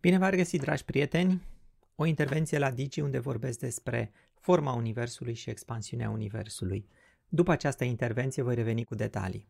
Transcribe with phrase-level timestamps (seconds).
[0.00, 1.42] Bine v-ați găsit, dragi prieteni!
[1.94, 6.88] O intervenție la Digi unde vorbesc despre forma Universului și expansiunea Universului.
[7.28, 9.48] După această intervenție voi reveni cu detalii.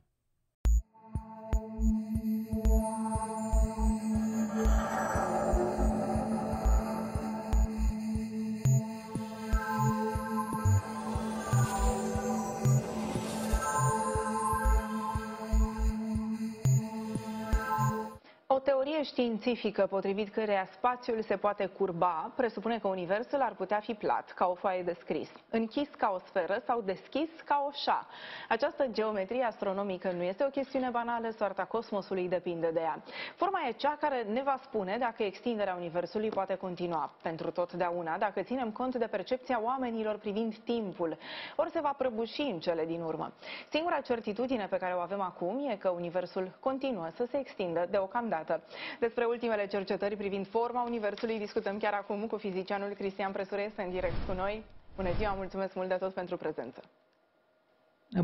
[19.11, 24.47] Științifică potrivit căreia spațiul se poate curba presupune că universul ar putea fi plat, ca
[24.47, 28.07] o foaie de scris, închis ca o sferă sau deschis ca o șa.
[28.49, 33.03] Această geometrie astronomică nu este o chestiune banală, soarta cosmosului depinde de ea.
[33.37, 38.43] Forma e cea care ne va spune dacă extinderea universului poate continua pentru totdeauna, dacă
[38.43, 41.19] ținem cont de percepția oamenilor privind timpul,
[41.57, 43.33] ori se va prăbuși în cele din urmă.
[43.71, 48.63] Singura certitudine pe care o avem acum e că universul continuă să se extindă deocamdată.
[49.01, 53.91] Despre ultimele cercetări privind forma Universului discutăm chiar acum cu fizicianul Cristian Presure, este în
[53.91, 54.65] direct cu noi.
[54.97, 56.83] Bună ziua, mulțumesc mult de tot pentru prezență.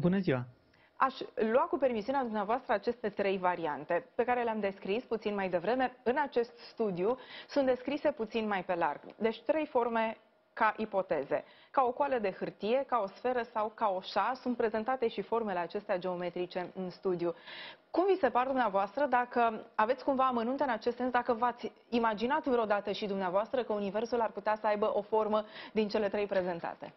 [0.00, 0.44] Bună ziua!
[0.96, 5.96] Aș lua cu permisiunea dumneavoastră aceste trei variante pe care le-am descris puțin mai devreme.
[6.02, 9.00] În acest studiu sunt descrise puțin mai pe larg.
[9.16, 10.16] Deci trei forme
[10.56, 11.44] ca ipoteze.
[11.70, 15.22] Ca o coală de hârtie, ca o sferă sau ca o șa, sunt prezentate și
[15.22, 17.34] formele acestea geometrice în studiu.
[17.90, 22.46] Cum vi se par dumneavoastră, dacă aveți cumva amănunte în acest sens, dacă v-ați imaginat
[22.46, 26.92] vreodată și dumneavoastră că Universul ar putea să aibă o formă din cele trei prezentate?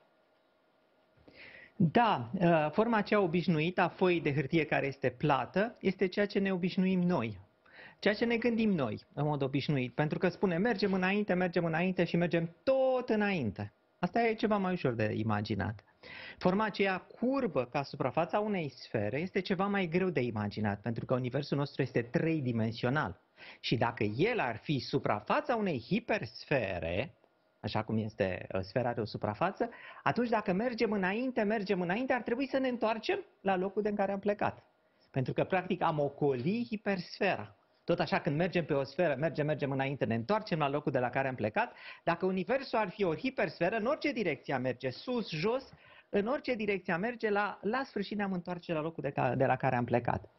[1.75, 6.39] Da, uh, forma aceea obișnuită a foii de hârtie care este plată este ceea ce
[6.39, 7.39] ne obișnuim noi,
[7.99, 12.03] ceea ce ne gândim noi în mod obișnuit, pentru că spune mergem înainte, mergem înainte
[12.03, 13.73] și mergem tot înainte.
[13.99, 15.83] Asta e ceva mai ușor de imaginat.
[16.37, 21.13] Forma aceea curbă ca suprafața unei sfere este ceva mai greu de imaginat, pentru că
[21.13, 23.21] universul nostru este tridimensional.
[23.59, 27.13] Și dacă el ar fi suprafața unei hipersfere,
[27.59, 29.69] așa cum este uh, sfera de o suprafață,
[30.03, 33.95] atunci dacă mergem înainte, mergem înainte, ar trebui să ne întoarcem la locul de în
[33.95, 34.63] care am plecat.
[35.11, 37.58] Pentru că, practic, am ocoli hipersfera.
[37.89, 40.99] Tot așa când mergem pe o sferă, mergem, mergem înainte, ne întoarcem la locul de
[40.99, 41.73] la care am plecat.
[42.03, 45.73] Dacă universul ar fi o hipersferă, în orice direcție merge, sus, jos,
[46.09, 49.55] în orice direcție merge, la, la sfârșit ne-am întoarce la locul de, ca, de la
[49.55, 50.29] care am plecat.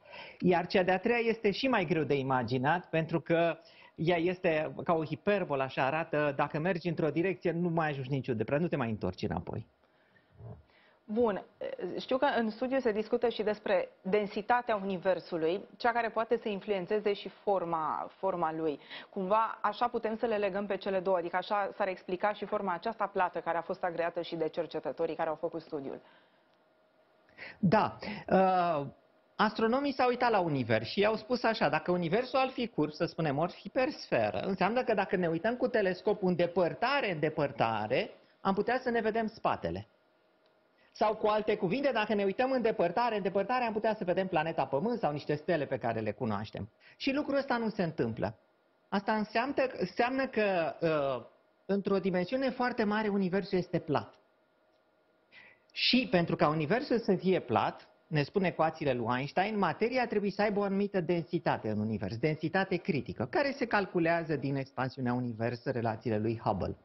[0.41, 3.59] Iar cea de-a treia este și mai greu de imaginat, pentru că
[3.95, 8.45] ea este ca o hiperbolă, așa arată, dacă mergi într-o direcție, nu mai ajungi niciunde,
[8.45, 9.67] prea nu te mai întorci înapoi.
[11.13, 11.45] Bun,
[11.99, 17.13] știu că în studiu se discută și despre densitatea Universului, cea care poate să influențeze
[17.13, 18.81] și forma, forma lui.
[19.11, 22.73] Cumva așa putem să le legăm pe cele două, adică așa s-ar explica și forma
[22.73, 26.01] aceasta plată care a fost agreată și de cercetătorii care au făcut studiul.
[27.59, 27.97] Da,
[28.29, 28.87] uh,
[29.37, 33.05] astronomii s-au uitat la univers și au spus așa, dacă universul ar fi curs, să
[33.05, 38.11] spunem, ori hipersferă, înseamnă că dacă ne uităm cu telescopul în depărtare, în depărtare,
[38.41, 39.89] am putea să ne vedem spatele.
[41.01, 44.27] Sau cu alte cuvinte, dacă ne uităm în depărtare, în depărtare am putea să vedem
[44.27, 46.69] planeta Pământ sau niște stele pe care le cunoaștem.
[46.97, 48.39] Și lucrul ăsta nu se întâmplă.
[48.89, 51.27] Asta înseamnă, înseamnă că uh,
[51.67, 54.15] într-o dimensiune foarte mare Universul este plat.
[55.73, 60.43] Și pentru ca Universul să fie plat, ne spun ecuațiile lui Einstein, materia trebuie să
[60.43, 66.19] aibă o anumită densitate în univers, densitate critică, care se calculează din expansiunea universă, relațiile
[66.19, 66.77] lui Hubble.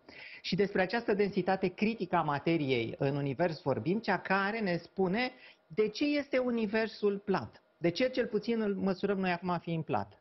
[0.41, 5.31] Și despre această densitate critică a materiei în univers vorbim, cea care ne spune
[5.67, 7.63] de ce este universul plat.
[7.77, 10.19] De ce cel puțin îl măsurăm noi acum fiind plat?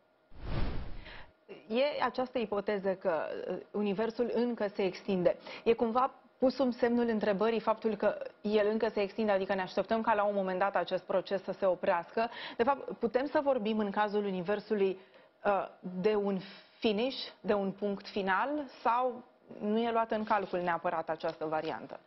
[1.69, 3.13] E această ipoteză că
[3.51, 5.37] uh, universul încă se extinde.
[5.65, 10.00] E cumva pus sub semnul întrebării faptul că el încă se extinde, adică ne așteptăm
[10.00, 12.31] ca la un moment dat acest proces să se oprească.
[12.56, 14.99] De fapt, putem să vorbim în cazul Universului
[15.44, 15.69] uh,
[16.03, 16.39] de un
[16.78, 18.49] finish, de un punct final
[18.83, 19.25] sau
[19.61, 22.00] nu e luată în calcul neapărat această variantă?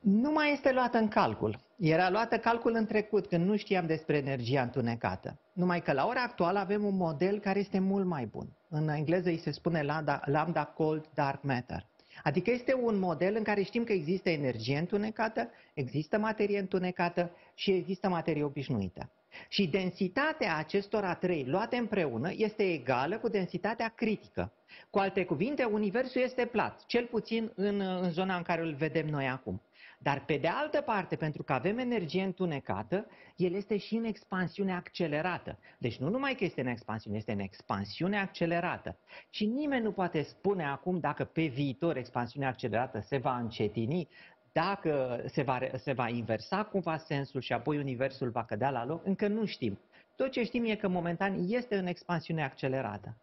[0.00, 1.58] Nu mai este luată în calcul.
[1.76, 5.38] Era luată calcul în trecut, când nu știam despre energia întunecată.
[5.52, 8.46] Numai că la ora actuală avem un model care este mult mai bun.
[8.68, 11.86] În engleză îi se spune lambda, lambda cold dark matter.
[12.22, 17.70] Adică este un model în care știm că există energie întunecată, există materie întunecată și
[17.70, 19.10] există materie obișnuită.
[19.48, 24.52] Și densitatea acestora trei luate împreună este egală cu densitatea critică.
[24.90, 29.06] Cu alte cuvinte, Universul este plat, cel puțin în, în zona în care îl vedem
[29.06, 29.62] noi acum.
[30.02, 33.06] Dar pe de altă parte, pentru că avem energie întunecată,
[33.36, 35.58] el este și în expansiune accelerată.
[35.78, 38.98] Deci nu numai că este în expansiune, este în expansiune accelerată.
[39.30, 44.08] Și nimeni nu poate spune acum dacă pe viitor expansiunea accelerată se va încetini,
[44.52, 49.06] dacă se va, se va inversa cumva sensul și apoi universul va cădea la loc,
[49.06, 49.78] încă nu știm.
[50.16, 53.16] Tot ce știm e că momentan este în expansiune accelerată.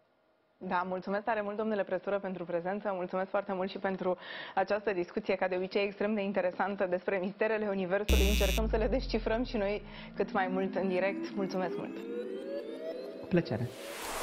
[0.60, 2.90] Da, mulțumesc tare mult, domnule Presură, pentru prezență.
[2.94, 4.16] Mulțumesc foarte mult și pentru
[4.54, 8.28] această discuție, ca de obicei, extrem de interesantă despre misterele Universului.
[8.28, 9.82] Încercăm să le descifrăm și noi
[10.14, 11.34] cât mai mult în direct.
[11.34, 11.96] Mulțumesc mult!
[13.28, 13.68] Plăcere!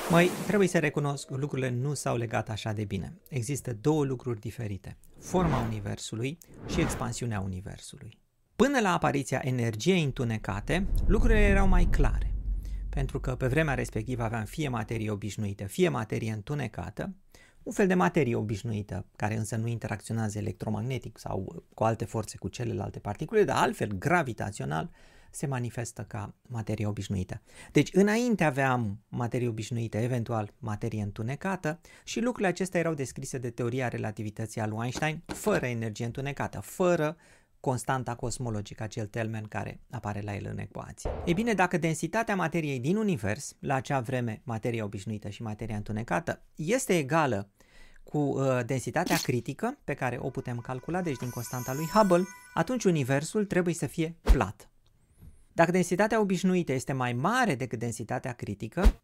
[0.10, 3.14] Mai trebuie să recunosc, lucrurile nu s-au legat așa de bine.
[3.30, 4.98] Există două lucruri diferite.
[5.20, 6.38] Forma Universului
[6.68, 8.20] și expansiunea Universului.
[8.56, 12.25] Până la apariția energiei întunecate, lucrurile erau mai clare
[12.96, 17.16] pentru că pe vremea respectivă aveam fie materie obișnuită, fie materie întunecată,
[17.64, 22.48] un fel de materie obișnuită, care însă nu interacționează electromagnetic sau cu alte forțe cu
[22.48, 24.90] celelalte particule, dar altfel gravitațional
[25.32, 27.42] se manifestă ca materie obișnuită.
[27.72, 33.88] Deci înainte aveam materie obișnuită, eventual materie întunecată și lucrurile acestea erau descrise de teoria
[33.88, 37.18] relativității a lui Einstein fără energie întunecată, fără
[37.66, 41.10] constanta cosmologică, acel termen care apare la el în ecuație.
[41.26, 46.42] E bine, dacă densitatea materiei din univers, la acea vreme materia obișnuită și materia întunecată,
[46.56, 47.50] este egală
[48.04, 52.24] cu uh, densitatea critică pe care o putem calcula, deci din constanta lui Hubble,
[52.54, 54.70] atunci universul trebuie să fie plat.
[55.54, 59.02] Dacă densitatea obișnuită este mai mare decât densitatea critică,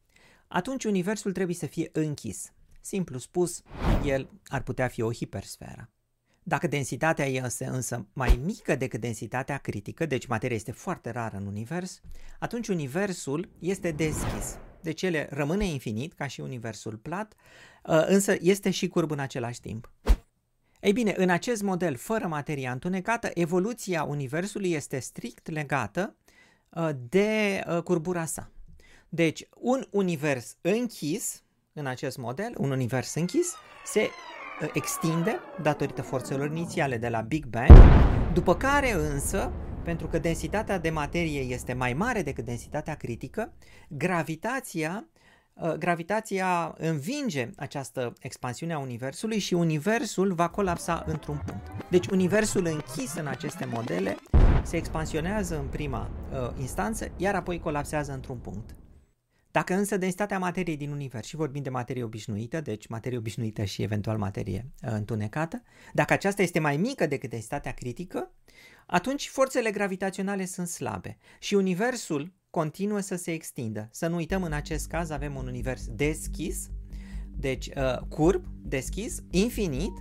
[0.48, 2.54] atunci universul trebuie să fie închis.
[2.82, 3.62] Simplu spus,
[4.06, 5.90] el ar putea fi o hipersferă.
[6.44, 11.46] Dacă densitatea este însă mai mică decât densitatea critică, deci materia este foarte rară în
[11.46, 12.02] univers,
[12.40, 14.58] atunci universul este deschis.
[14.82, 17.34] Deci ele rămâne infinit, ca și universul plat,
[17.84, 19.92] uh, însă este și curb în același timp.
[20.82, 26.16] Ei bine, în acest model, fără materia întunecată, evoluția universului este strict legată
[26.70, 28.52] uh, de uh, curbura sa.
[29.10, 31.44] Deci, un univers închis,
[31.74, 33.54] în acest model, un univers închis,
[33.86, 34.10] se
[34.74, 37.72] extinde datorită forțelor inițiale de la Big Bang,
[38.34, 39.52] după care însă,
[39.84, 43.54] pentru că densitatea de materie este mai mare decât densitatea critică,
[43.90, 45.06] gravitația
[45.54, 51.72] uh, gravitația învinge această expansiune a Universului și Universul va colapsa într-un punct.
[51.90, 54.18] Deci Universul închis în aceste modele
[54.64, 58.76] se expansionează în prima uh, instanță, iar apoi colapsează într-un punct.
[59.52, 63.82] Dacă însă densitatea materiei din univers, și vorbim de materie obișnuită, deci materie obișnuită și
[63.82, 65.62] eventual materie uh, întunecată,
[65.94, 68.32] dacă aceasta este mai mică decât densitatea critică,
[68.88, 73.90] atunci forțele gravitaționale sunt slabe și universul continuă să se extindă.
[73.92, 76.70] Să nu uităm, în acest caz avem un univers deschis,
[77.36, 79.94] deci uh, curb, deschis, infinit,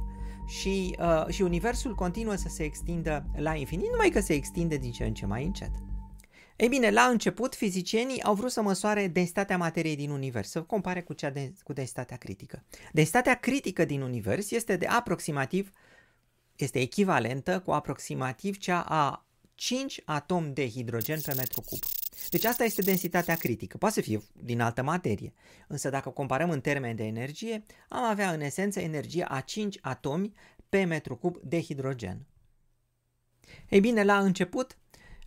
[0.46, 4.90] și, uh, și universul continuă să se extindă la infinit, numai că se extinde din
[4.90, 5.70] ce în ce mai încet.
[6.60, 11.02] Ei bine, la început, fizicienii au vrut să măsoare densitatea materiei din univers, să compare
[11.02, 12.64] cu cea de, cu densitatea critică.
[12.92, 15.72] Densitatea critică din univers este de aproximativ,
[16.56, 21.78] este echivalentă cu aproximativ cea a 5 atomi de hidrogen pe metru cub.
[22.30, 23.76] Deci asta este densitatea critică.
[23.76, 25.32] Poate să fie din altă materie,
[25.66, 30.32] însă dacă comparăm în termeni de energie, am avea în esență energie a 5 atomi
[30.68, 32.26] pe metru cub de hidrogen.
[33.68, 34.78] Ei bine, la început,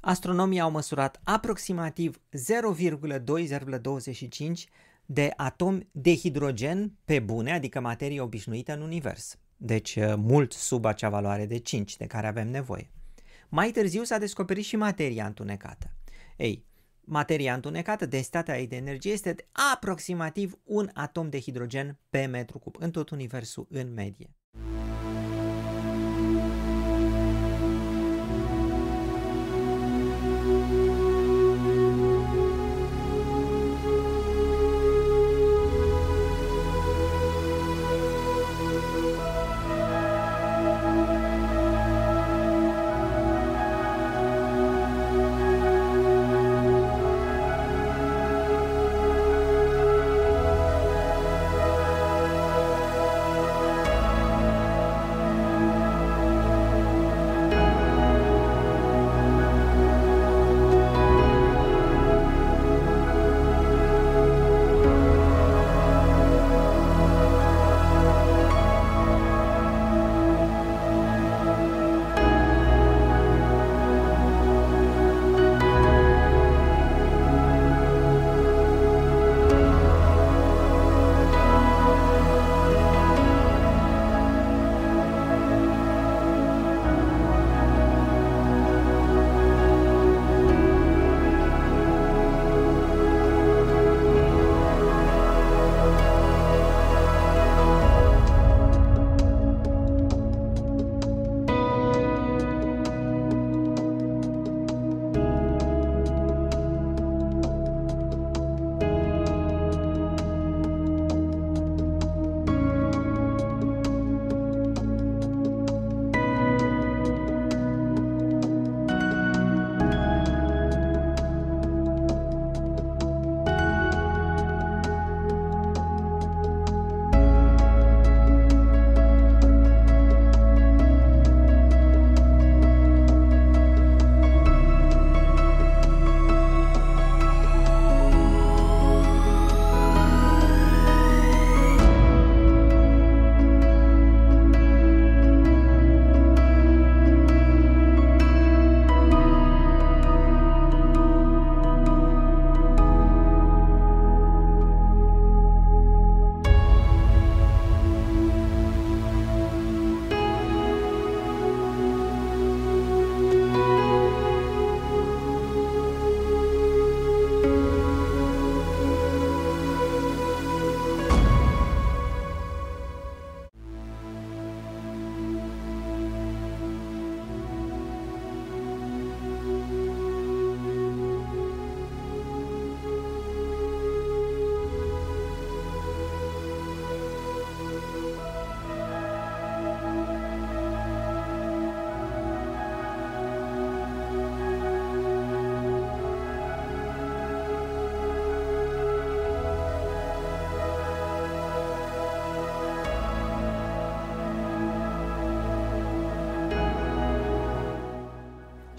[0.05, 4.63] astronomii au măsurat aproximativ 0,2-0,25
[5.05, 9.37] de atomi de hidrogen pe bune, adică materie obișnuită în univers.
[9.57, 12.91] Deci uh, mult sub acea valoare de 5 de care avem nevoie.
[13.49, 15.91] Mai târziu s-a descoperit și materia întunecată.
[16.37, 16.65] Ei,
[17.01, 22.59] materia întunecată, densitatea ei de energie este de aproximativ un atom de hidrogen pe metru
[22.59, 24.35] cub în tot universul în medie.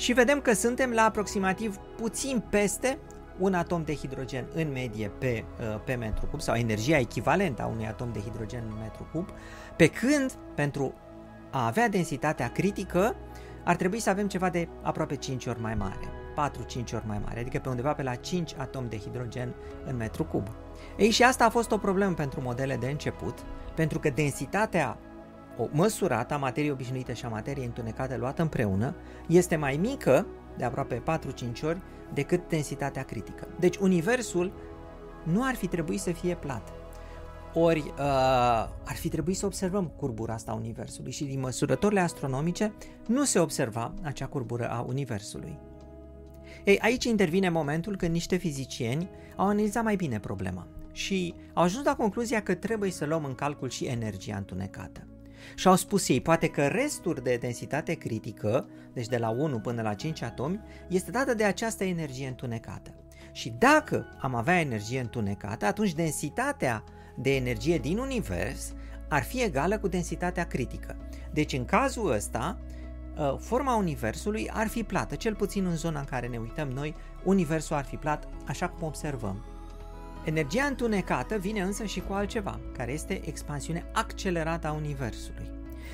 [0.04, 2.98] Și vedem că suntem la aproximativ puțin peste
[3.38, 7.66] un atom de hidrogen în medie pe, uh, pe metru cub sau energia echivalentă a
[7.66, 9.28] unui atom de hidrogen în metru cub,
[9.76, 10.94] pe când pentru
[11.50, 13.16] a avea densitatea critică
[13.64, 17.40] ar trebui să avem ceva de aproape 5 ori mai mare, 4-5 ori mai mare,
[17.40, 20.48] adică pe undeva pe la 5 atomi de hidrogen în metru cub.
[20.96, 23.38] Ei, și asta a fost o problemă pentru modele de început,
[23.74, 24.98] pentru că densitatea
[25.58, 28.94] o măsurată a materiei obișnuite și a materiei întunecate luată împreună
[29.28, 31.02] este mai mică, de aproape
[31.58, 31.80] 4-5 ori,
[32.14, 33.48] decât densitatea critică.
[33.58, 34.52] Deci universul
[35.24, 36.72] nu ar fi trebuit să fie plat.
[37.54, 37.94] Ori uh,
[38.84, 42.72] ar fi trebuit să observăm curbura asta a Universului și din măsurătorile astronomice
[43.06, 45.58] nu se observa acea curbură a Universului.
[46.64, 51.84] Ei, aici intervine momentul când niște fizicieni au analizat mai bine problema și au ajuns
[51.84, 55.06] la concluzia că trebuie să luăm în calcul și energia întunecată.
[55.54, 59.82] Și au spus ei, poate că restul de densitate critică, deci de la 1 până
[59.82, 62.94] la 5 atomi, este dată de această energie întunecată.
[63.32, 66.84] Și dacă am avea energie întunecată, atunci densitatea
[67.16, 68.72] de energie din univers
[69.08, 70.96] ar fi egală cu densitatea critică.
[71.32, 72.58] Deci în cazul ăsta,
[73.18, 76.94] ă, forma universului ar fi plată, cel puțin în zona în care ne uităm noi,
[77.24, 79.44] universul ar fi plat, așa cum observăm.
[80.24, 85.50] Energia întunecată vine însă și cu altceva, care este expansiunea accelerată a Universului.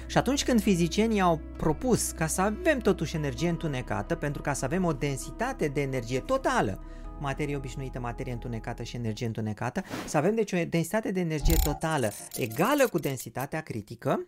[0.06, 4.64] Și atunci când fizicienii au propus ca să avem totuși energie întunecată, pentru ca să
[4.64, 6.84] avem o densitate de energie totală,
[7.20, 12.12] materie obișnuită, materie întunecată și energie întunecată, să avem deci o densitate de energie totală
[12.36, 14.26] egală cu densitatea critică,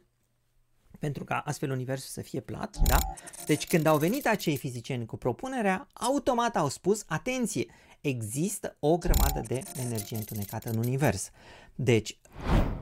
[0.99, 2.99] pentru ca astfel universul să fie plat, da?
[3.47, 7.67] Deci când au venit acei fizicieni cu propunerea, automat au spus, atenție,
[8.03, 11.31] există o grămadă de energie întunecată în univers.
[11.75, 12.19] Deci,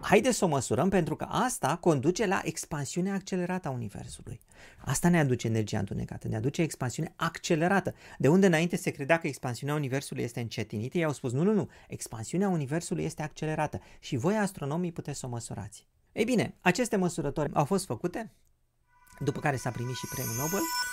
[0.00, 4.40] haideți să o măsurăm pentru că asta conduce la expansiunea accelerată a universului.
[4.78, 7.94] Asta ne aduce energia întunecată, ne aduce expansiune accelerată.
[8.18, 11.52] De unde înainte se credea că expansiunea universului este încetinită, ei au spus nu, nu,
[11.52, 15.86] nu, expansiunea universului este accelerată și voi astronomii puteți să o măsurați.
[16.12, 18.32] Ei bine, aceste măsurători au fost făcute,
[19.18, 20.89] după care s-a primit și premiul Nobel Uh,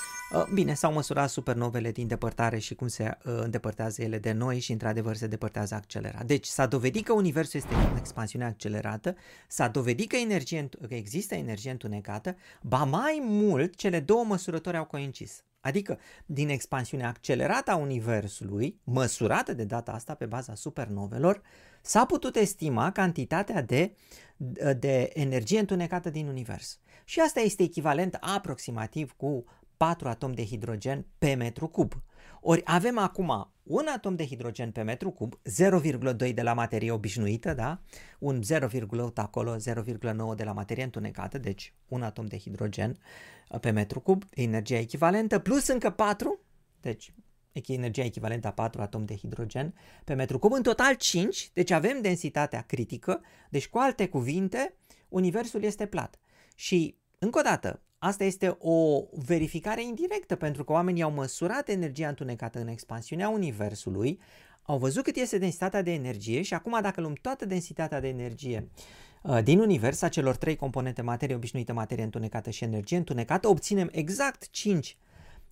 [0.53, 4.71] bine, s-au măsurat supernovele din depărtare și cum se uh, îndepărtează ele de noi și
[4.71, 6.25] într-adevăr se depărtează accelerat.
[6.25, 9.15] Deci s-a dovedit că Universul este în expansiune accelerată,
[9.47, 14.85] s-a dovedit că, energie, că există energie întunecată, ba mai mult, cele două măsurători au
[14.85, 15.43] coincis.
[15.59, 21.41] Adică, din expansiunea accelerată a Universului, măsurată de data asta pe baza supernovelor,
[21.81, 23.95] s-a putut estima cantitatea de,
[24.79, 26.79] de energie întunecată din Univers.
[27.05, 29.45] Și asta este echivalent aproximativ cu
[29.77, 31.93] 4 atomi de hidrogen pe metru cub.
[32.41, 35.39] Ori avem acum un atom de hidrogen pe metru cub,
[36.23, 37.81] 0,2 de la materie obișnuită, da?
[38.19, 42.97] un 0,8 acolo, 0,9 de la materie întunecată, deci un atom de hidrogen
[43.49, 46.39] uh, pe metru cub, energia echivalentă, plus încă 4,
[46.81, 47.13] deci
[47.65, 52.01] energia echivalentă a 4 atomi de hidrogen pe metru cub, în total 5, deci avem
[52.01, 54.75] densitatea critică, deci cu alte cuvinte,
[55.09, 56.19] universul este plat.
[56.55, 62.07] Și, încă o dată, Asta este o verificare indirectă pentru că oamenii au măsurat energia
[62.07, 64.19] întunecată în expansiunea Universului,
[64.61, 68.69] au văzut cât este densitatea de energie și acum dacă luăm toată densitatea de energie
[69.23, 73.89] uh, din univers, a celor trei componente, materie obișnuită, materie întunecată și energie întunecată, obținem
[73.91, 74.97] exact 5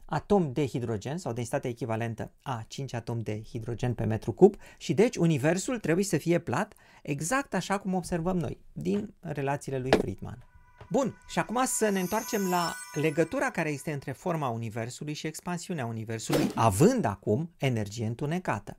[0.05, 4.93] atomi de hidrogen sau densitatea echivalentă a 5 atomi de hidrogen pe metru cub și
[4.93, 10.54] deci universul trebuie să fie plat exact așa cum observăm noi din relațiile lui Friedman.
[10.89, 15.85] Bun, și acum să ne întoarcem la legătura care este între forma Universului și expansiunea
[15.85, 18.77] Universului, având acum energie întunecată.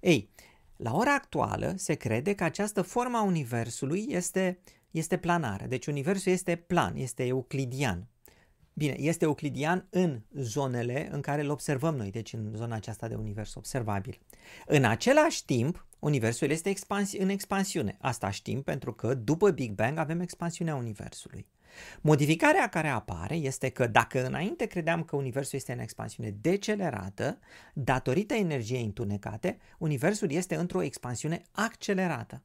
[0.00, 0.30] Ei,
[0.76, 4.58] la ora actuală se crede că această forma Universului este,
[4.90, 8.06] este planară, deci Universul este plan, este euclidian.
[8.72, 13.14] Bine, este euclidian în zonele în care îl observăm noi, deci în zona aceasta de
[13.14, 14.18] univers observabil.
[14.66, 17.96] În același timp, universul este expansi- în expansiune.
[18.00, 21.46] Asta știm pentru că după Big Bang avem expansiunea universului.
[22.00, 27.38] Modificarea care apare este că dacă înainte credeam că universul este în expansiune decelerată,
[27.74, 32.42] datorită energiei întunecate, universul este într-o expansiune accelerată.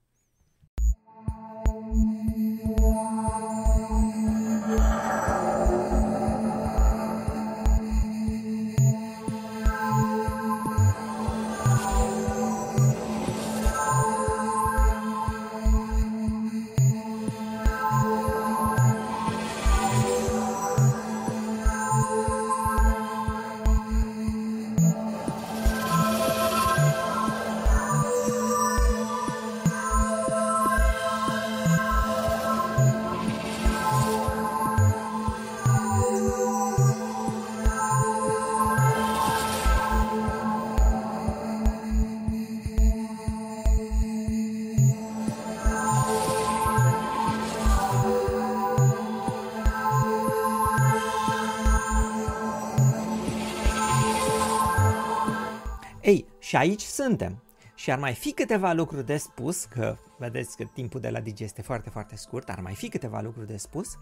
[56.51, 57.43] Și aici suntem.
[57.75, 61.43] Și ar mai fi câteva lucruri de spus, că vedeți că timpul de la Digi
[61.43, 63.97] este foarte, foarte scurt, ar mai fi câteva lucruri de spus.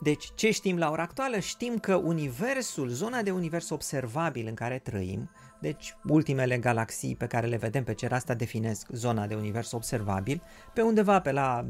[0.00, 1.38] Deci, ce știm la ora actuală?
[1.38, 7.46] Știm că universul, zona de univers observabil în care trăim, deci ultimele galaxii pe care
[7.46, 10.42] le vedem pe cer, asta definesc zona de univers observabil,
[10.74, 11.66] pe undeva pe la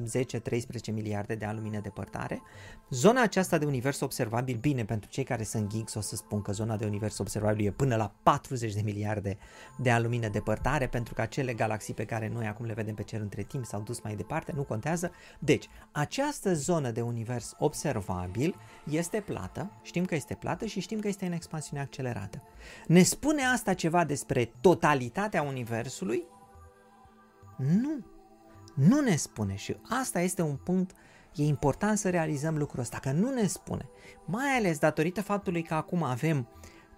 [0.91, 2.43] 10-13 miliarde de ani lumină depărtare.
[2.91, 6.53] Zona aceasta de univers observabil, bine, pentru cei care sunt geeks o să spun că
[6.53, 9.39] zona de univers observabil e până la 40 de miliarde
[9.79, 13.03] de ani lumină depărtare, pentru că acele galaxii pe care noi acum le vedem pe
[13.03, 15.11] cer între timp s-au dus mai departe, nu contează.
[15.39, 18.55] Deci, această zonă de univers observabil
[18.91, 22.43] este plată, știm că este plată și știm că este în expansiune accelerată.
[22.87, 26.25] Ne spune asta ceva despre totalitatea Universului?
[27.57, 28.05] Nu.
[28.75, 30.91] Nu ne spune și asta este un punct,
[31.35, 33.89] e important să realizăm lucrul ăsta, că nu ne spune.
[34.25, 36.49] Mai ales datorită faptului că acum avem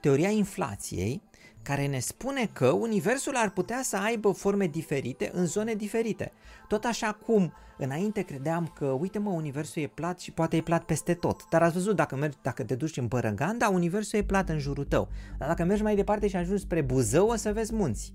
[0.01, 1.23] teoria inflației,
[1.63, 6.33] care ne spune că Universul ar putea să aibă forme diferite în zone diferite.
[6.69, 10.85] Tot așa cum înainte credeam că, uite mă, Universul e plat și poate e plat
[10.85, 11.49] peste tot.
[11.49, 14.85] Dar ați văzut, dacă, mergi, dacă te duci în Bărăganda, Universul e plat în jurul
[14.85, 15.09] tău.
[15.39, 18.13] Dar dacă mergi mai departe și ajungi spre Buzău, o să vezi munți.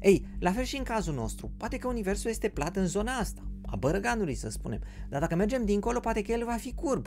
[0.00, 3.40] Ei, la fel și în cazul nostru, poate că Universul este plat în zona asta,
[3.66, 7.06] a Bărăganului să spunem, dar dacă mergem dincolo, poate că el va fi curb.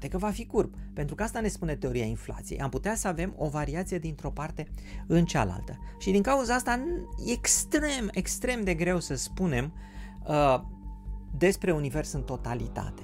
[0.00, 2.60] Poate că va fi curb, pentru că asta ne spune teoria inflației.
[2.60, 4.68] Am putea să avem o variație dintr-o parte
[5.06, 5.78] în cealaltă.
[5.98, 6.84] Și din cauza asta
[7.26, 9.72] e extrem, extrem de greu să spunem
[10.26, 10.60] uh,
[11.38, 13.02] despre univers în totalitate.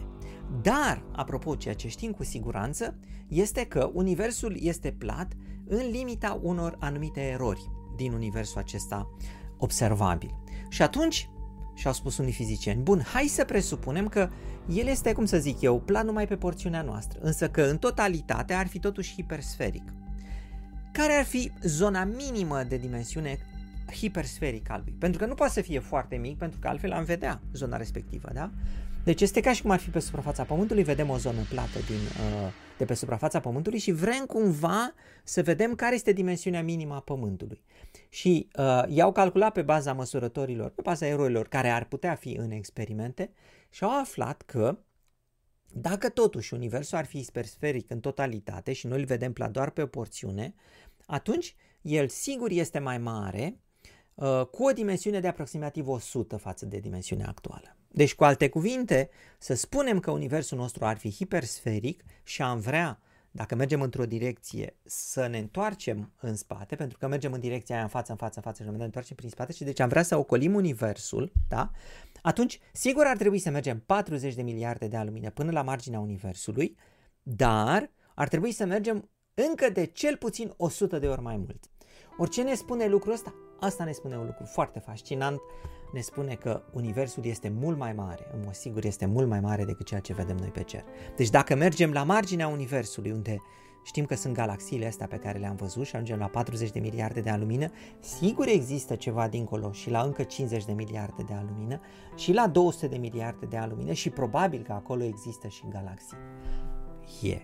[0.62, 5.32] Dar, apropo, ceea ce știm cu siguranță este că universul este plat
[5.66, 9.08] în limita unor anumite erori din universul acesta
[9.56, 10.34] observabil.
[10.68, 11.30] Și atunci,
[11.76, 14.28] și-au spus unii fizicieni, bun, hai să presupunem că
[14.68, 18.52] el este, cum să zic eu, plan numai pe porțiunea noastră, însă că în totalitate
[18.52, 19.92] ar fi totuși hipersferic.
[20.92, 23.38] Care ar fi zona minimă de dimensiune
[23.92, 24.94] hipersferic al lui?
[24.98, 28.30] Pentru că nu poate să fie foarte mic, pentru că altfel am vedea zona respectivă,
[28.32, 28.50] da?
[29.04, 31.96] Deci este ca și cum ar fi pe suprafața Pământului, vedem o zonă plată din,
[31.96, 37.00] uh, de pe suprafața Pământului și vrem cumva să vedem care este dimensiunea minimă a
[37.00, 37.60] Pământului.
[38.08, 42.50] Și uh, i-au calculat pe baza măsurătorilor, pe baza erorilor care ar putea fi în
[42.50, 43.30] experimente
[43.70, 44.78] și au aflat că
[45.72, 49.82] dacă totuși Universul ar fi hipersferic în totalitate și noi îl vedem plat doar pe
[49.82, 50.54] o porțiune,
[51.06, 53.60] atunci el sigur este mai mare
[54.14, 57.76] uh, cu o dimensiune de aproximativ 100 față de dimensiunea actuală.
[57.88, 63.00] Deci, cu alte cuvinte, să spunem că universul nostru ar fi hipersferic și am vrea,
[63.36, 67.84] dacă mergem într-o direcție, să ne întoarcem în spate, pentru că mergem în direcția aia
[67.84, 70.02] în față, în față, în față și ne întoarcem prin spate și deci am vrea
[70.02, 71.70] să ocolim universul, da?
[72.22, 76.76] Atunci, sigur ar trebui să mergem 40 de miliarde de ani până la marginea universului,
[77.22, 81.64] dar ar trebui să mergem încă de cel puțin 100 de ori mai mult.
[82.18, 83.34] Orice ne spune lucrul ăsta?
[83.60, 85.40] Asta ne spune un lucru foarte fascinant
[85.96, 89.64] ne spune că Universul este mult mai mare, în mod sigur este mult mai mare
[89.64, 90.84] decât ceea ce vedem noi pe cer.
[91.16, 93.42] Deci dacă mergem la marginea Universului, unde
[93.84, 97.20] știm că sunt galaxiile astea pe care le-am văzut și ajungem la 40 de miliarde
[97.20, 101.48] de ani lumină, sigur există ceva dincolo și la încă 50 de miliarde de ani
[101.48, 101.80] lumină
[102.16, 106.16] și la 200 de miliarde de ani lumină și probabil că acolo există și galaxii.
[107.22, 107.26] E.
[107.26, 107.42] Yeah.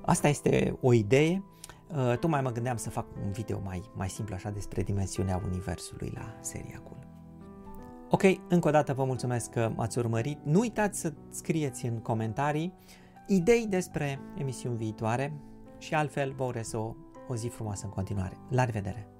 [0.00, 1.44] Asta este o idee.
[1.88, 6.12] Uh, tocmai mă gândeam să fac un video mai, mai simplu așa despre dimensiunea Universului
[6.14, 7.19] la seria Cool.
[8.12, 10.38] Ok, încă o dată vă mulțumesc că m-ați urmărit.
[10.44, 12.72] Nu uitați să scrieți în comentarii
[13.26, 15.32] idei despre emisiuni viitoare
[15.78, 16.94] și altfel vă urez o,
[17.28, 18.36] o zi frumoasă în continuare.
[18.48, 19.19] La revedere!